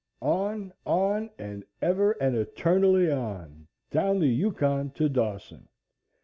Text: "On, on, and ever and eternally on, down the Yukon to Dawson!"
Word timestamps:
"On, 0.23 0.73
on, 0.83 1.29
and 1.37 1.63
ever 1.79 2.13
and 2.13 2.35
eternally 2.35 3.11
on, 3.11 3.67
down 3.91 4.17
the 4.17 4.25
Yukon 4.29 4.89
to 4.93 5.07
Dawson!" 5.07 5.67